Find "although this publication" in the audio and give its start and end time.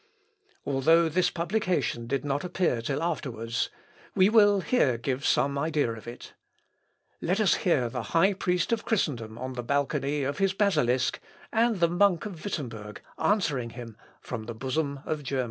0.65-2.07